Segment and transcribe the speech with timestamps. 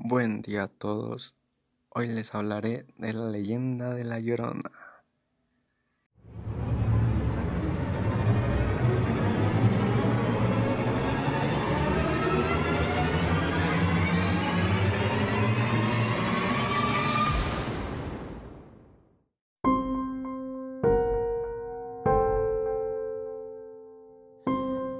[0.00, 1.34] Buen día a todos.
[1.88, 4.70] Hoy les hablaré de la leyenda de la Llorona.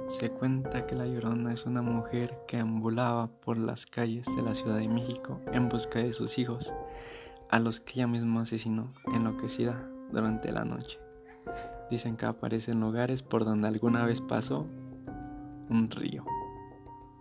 [0.09, 4.55] Se cuenta que la Llorona es una mujer que ambulaba por las calles de la
[4.55, 6.73] Ciudad de México en busca de sus hijos,
[7.51, 10.97] a los que ella misma asesinó enloquecida durante la noche.
[11.91, 14.65] Dicen que aparece en lugares por donde alguna vez pasó
[15.69, 16.25] un río.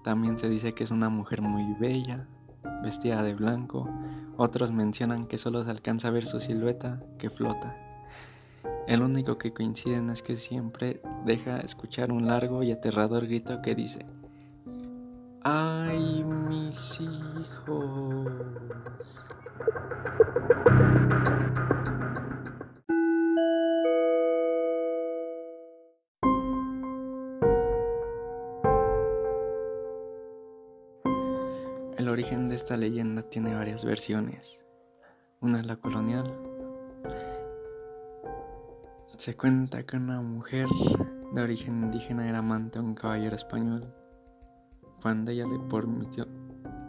[0.02, 2.26] También se dice que es una mujer muy bella,
[2.82, 3.86] vestida de blanco.
[4.38, 7.87] Otros mencionan que solo se alcanza a ver su silueta que flota
[8.88, 13.74] el único que coinciden es que siempre deja escuchar un largo y aterrador grito que
[13.74, 14.06] dice,
[15.42, 18.32] ¡Ay, mis hijos!
[31.98, 34.62] El origen de esta leyenda tiene varias versiones.
[35.40, 36.32] Una es la colonial,
[39.16, 40.68] se cuenta que una mujer
[41.32, 43.92] de origen indígena era amante de un caballero español.
[45.02, 45.58] Cuando ella le,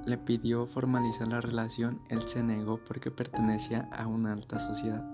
[0.06, 5.06] le pidió formalizar la relación, él se negó porque pertenecía a una alta sociedad.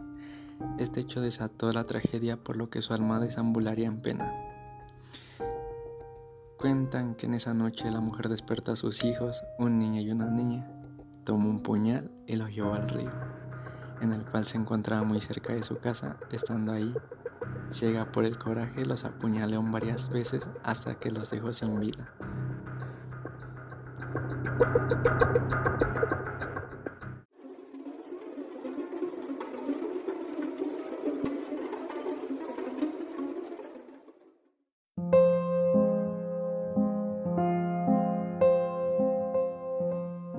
[0.78, 4.34] Este hecho desató la tragedia por lo que su alma desambularía en pena.
[6.58, 10.30] Cuentan que en esa noche la mujer despertó a sus hijos, un niño y una
[10.32, 10.68] niña,
[11.24, 13.45] tomó un puñal y los llevó al río
[14.02, 16.18] en el cual se encontraba muy cerca de su casa.
[16.32, 16.96] Estando ahí,
[17.70, 22.10] ciega por el coraje, los apuñaleó varias veces hasta que los dejó sin vida.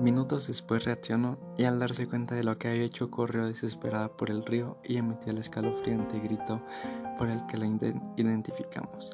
[0.07, 4.29] Minutos después reaccionó y al darse cuenta de lo que había hecho corrió desesperada por
[4.29, 6.61] el río y emitió el escalofriante grito
[7.17, 7.65] por el que la
[8.15, 9.09] identificamos.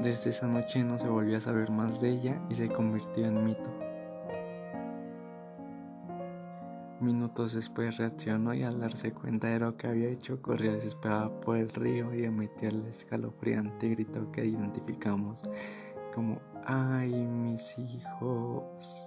[0.00, 3.44] Desde esa noche no se volvió a saber más de ella y se convirtió en
[3.44, 3.70] mito.
[7.00, 11.56] Minutos después reaccionó y al darse cuenta de lo que había hecho corrió desesperada por
[11.56, 15.42] el río y emitió el escalofriante grito que identificamos
[16.14, 19.06] como ¡Ay, mis hijos!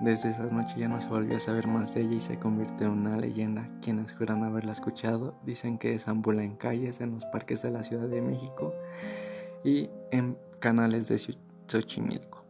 [0.00, 2.88] Desde esa noche ya no se volvió a saber más de ella y se convirtió
[2.88, 3.66] en una leyenda.
[3.80, 8.06] Quienes juran haberla escuchado dicen que desambula en calles, en los parques de la Ciudad
[8.06, 8.74] de México
[9.64, 11.18] y en canales de
[11.66, 12.45] Xochimilco.